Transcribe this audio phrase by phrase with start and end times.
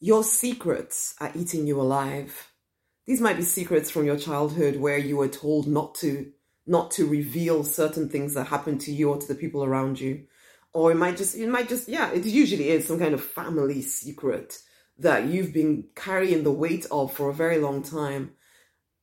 [0.00, 2.50] Your secrets are eating you alive.
[3.06, 6.32] These might be secrets from your childhood where you were told not to
[6.66, 10.26] not to reveal certain things that happened to you or to the people around you.
[10.72, 13.82] Or it might just it might just yeah, it usually is some kind of family
[13.82, 14.58] secret
[14.98, 18.32] that you've been carrying the weight of for a very long time.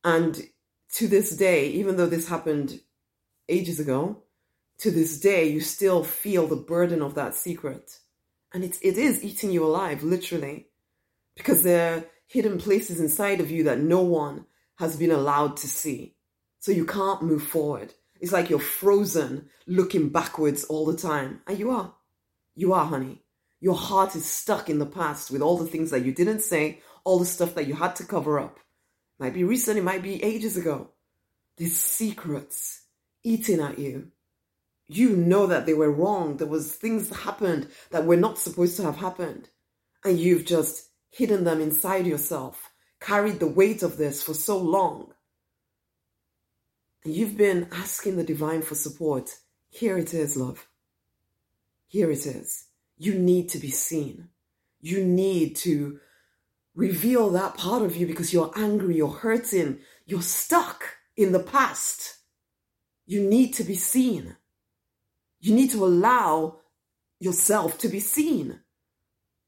[0.04, 0.40] And
[0.94, 2.80] to this day, even though this happened
[3.48, 4.22] ages ago,
[4.78, 7.98] to this day, you still feel the burden of that secret.
[8.52, 10.68] And it, it is eating you alive, literally,
[11.36, 14.46] because there are hidden places inside of you that no one
[14.76, 16.16] has been allowed to see.
[16.60, 17.94] So you can't move forward.
[18.20, 21.40] It's like you're frozen looking backwards all the time.
[21.46, 21.94] And you are.
[22.54, 23.22] You are, honey.
[23.60, 26.80] Your heart is stuck in the past with all the things that you didn't say,
[27.04, 28.58] all the stuff that you had to cover up.
[29.18, 30.90] Might be recent, it might be ages ago.
[31.56, 32.82] These secrets
[33.22, 34.10] eating at you
[34.88, 36.36] you know that they were wrong.
[36.36, 39.48] There was things that happened that were not supposed to have happened.
[40.04, 45.12] And you've just hidden them inside yourself, carried the weight of this for so long.
[47.04, 49.30] And you've been asking the divine for support.
[49.68, 50.66] Here it is, love.
[51.86, 52.64] Here it is.
[52.96, 54.28] You need to be seen.
[54.80, 56.00] You need to
[56.74, 62.20] reveal that part of you because you're angry, you're hurting, you're stuck in the past.
[63.04, 64.36] You need to be seen.
[65.40, 66.60] You need to allow
[67.18, 68.60] yourself to be seen.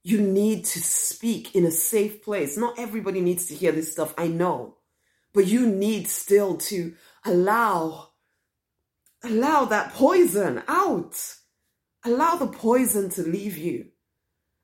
[0.05, 2.59] You need to speak in a safe place.
[2.59, 4.77] Not everybody needs to hear this stuff, I know.
[5.33, 8.11] But you need still to allow
[9.25, 11.17] allow that poison out.
[12.05, 13.87] Allow the poison to leave you.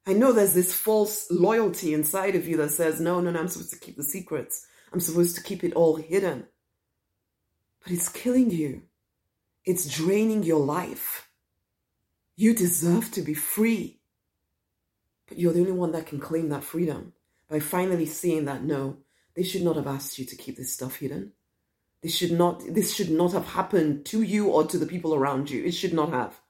[0.07, 3.49] I know there's this false loyalty inside of you that says, no, no, no, I'm
[3.49, 4.67] supposed to keep the secrets.
[4.93, 6.47] I'm supposed to keep it all hidden.
[7.83, 8.83] But it's killing you.
[9.65, 11.31] It's draining your life.
[12.37, 14.00] You deserve to be free.
[15.31, 17.13] You're the only one that can claim that freedom
[17.49, 18.99] by finally seeing that no,
[19.35, 21.33] they should not have asked you to keep this stuff hidden.
[22.03, 25.51] This should not this should not have happened to you or to the people around
[25.51, 25.65] you.
[25.65, 26.41] It should not have.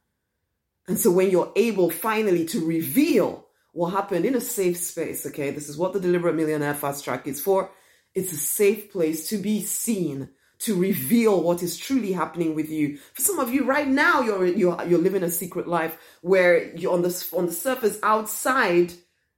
[0.86, 5.50] And so when you're able finally to reveal what happened in a safe space, okay,
[5.50, 7.70] this is what the deliberate millionaire fast track is for.
[8.14, 10.30] It's a safe place to be seen,
[10.60, 12.98] to reveal what is truly happening with you.
[13.14, 16.92] For some of you right now, you're you're you're living a secret life where you're
[16.92, 18.92] on the on the surface outside,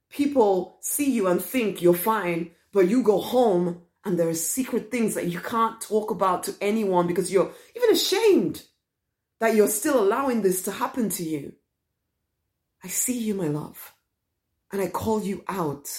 [0.09, 4.91] people see you and think you're fine, but you go home and there are secret
[4.91, 8.63] things that you can't talk about to anyone because you're even ashamed
[9.39, 11.53] that you're still allowing this to happen to you.
[12.83, 13.93] I see you, my love,
[14.73, 15.89] and I call you out.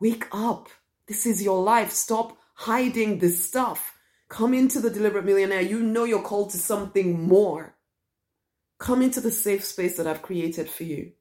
[0.00, 0.68] Wake up.
[1.06, 1.92] This is your life.
[1.92, 3.91] Stop hiding this stuff.
[4.32, 5.60] Come into the deliberate millionaire.
[5.60, 7.76] You know you're called to something more.
[8.78, 11.12] Come into the safe space that I've created for you.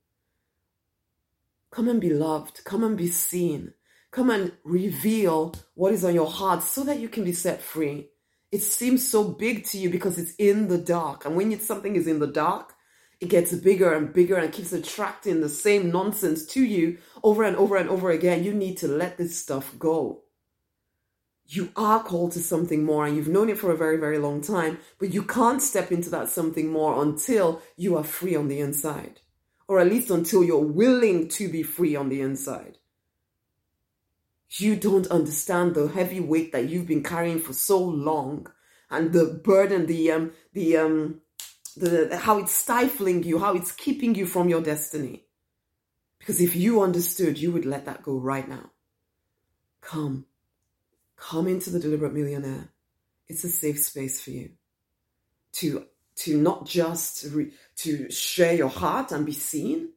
[1.71, 2.63] Come and be loved.
[2.63, 3.73] Come and be seen.
[4.11, 8.07] Come and reveal what is on your heart so that you can be set free.
[8.49, 11.25] It seems so big to you because it's in the dark.
[11.25, 12.71] And when something is in the dark,
[13.19, 17.57] it gets bigger and bigger and keeps attracting the same nonsense to you over and
[17.57, 18.45] over and over again.
[18.45, 20.23] You need to let this stuff go
[21.53, 24.39] you are called to something more and you've known it for a very, very long
[24.41, 28.61] time, but you can't step into that something more until you are free on the
[28.61, 29.19] inside,
[29.67, 32.77] or at least until you're willing to be free on the inside.
[34.51, 38.47] You don't understand the heavy weight that you've been carrying for so long
[38.89, 41.21] and the burden, the, um, the, um,
[41.75, 45.25] the, how it's stifling you, how it's keeping you from your destiny.
[46.19, 48.71] Because if you understood, you would let that go right now.
[49.81, 50.27] Come
[51.21, 52.69] come into the deliberate millionaire
[53.29, 54.49] it's a safe space for you
[55.53, 59.89] to to not just re, to share your heart and be seen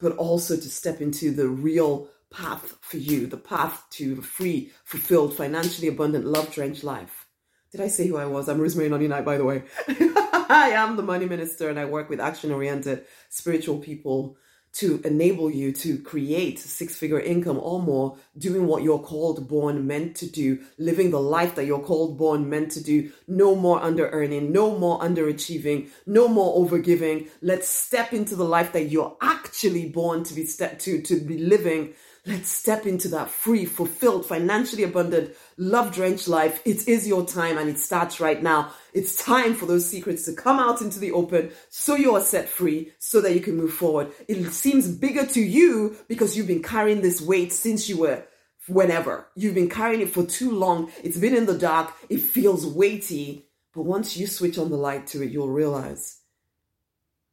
[0.00, 4.72] but also to step into the real path for you the path to a free
[4.84, 7.26] fulfilled financially abundant love drenched life.
[7.70, 8.48] Did i say who i was?
[8.48, 9.64] I'm rosemary nonny knight by the way.
[9.88, 14.36] I am the money minister and i work with action oriented spiritual people
[14.72, 19.86] to enable you to create six figure income or more, doing what you're called, born,
[19.86, 23.12] meant to do, living the life that you're called, born, meant to do.
[23.28, 27.28] No more under earning, no more underachieving, no more overgiving.
[27.42, 31.38] Let's step into the life that you're actually born to be step to, to be
[31.38, 31.92] living
[32.24, 36.62] Let's step into that free, fulfilled, financially abundant, love drenched life.
[36.64, 38.72] It is your time and it starts right now.
[38.94, 42.48] It's time for those secrets to come out into the open so you are set
[42.48, 44.12] free so that you can move forward.
[44.28, 48.24] It seems bigger to you because you've been carrying this weight since you were
[48.68, 49.26] whenever.
[49.34, 50.92] You've been carrying it for too long.
[51.02, 51.92] It's been in the dark.
[52.08, 53.48] It feels weighty.
[53.74, 56.20] But once you switch on the light to it, you'll realize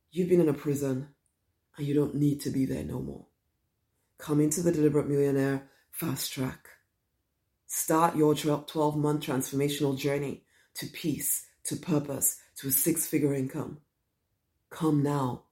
[0.09, 1.09] you've been in a prison
[1.77, 3.27] and you don't need to be there no more.
[4.19, 6.67] Come into the Deliberate Millionaire fast track.
[7.65, 10.43] Start your 12 month transformational journey
[10.75, 13.79] to peace, to purpose, to a six figure income.
[14.69, 15.43] Come now.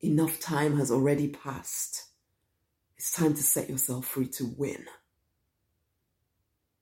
[0.00, 2.04] Enough time has already passed.
[2.96, 4.84] It's time to set yourself free to win.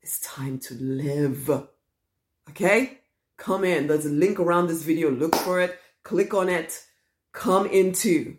[0.02, 1.48] It's time to live.
[2.50, 2.98] Okay?
[3.36, 3.86] Come in.
[3.86, 5.10] There's a link around this video.
[5.10, 5.78] Look for it.
[6.02, 6.84] Click on it.
[7.32, 8.36] Come into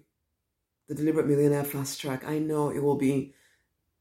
[0.87, 2.25] the Deliberate Millionaire Fast Track.
[2.25, 3.33] I know it will be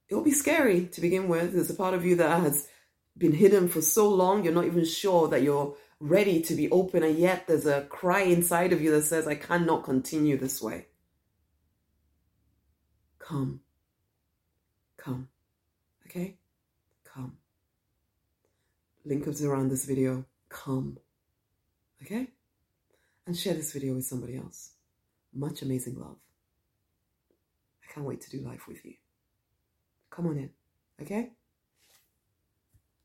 [0.09, 1.55] it will be scary to begin with.
[1.55, 2.69] There's a part of you that has
[3.17, 7.03] been hidden for so long, you're not even sure that you're ready to be open,
[7.03, 10.87] and yet there's a cry inside of you that says, I cannot continue this way.
[13.19, 13.61] Come.
[14.97, 15.29] Come.
[16.07, 16.37] Okay?
[17.05, 17.37] Come.
[19.05, 20.25] Link is around this video.
[20.49, 20.99] Come.
[22.03, 22.29] Okay?
[23.27, 24.73] And share this video with somebody else.
[25.33, 26.17] Much amazing love.
[27.93, 28.95] Can't wait to do life with you.
[30.11, 30.51] Come on in.
[31.01, 31.33] Okay?